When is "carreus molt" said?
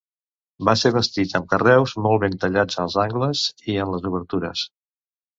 1.51-2.23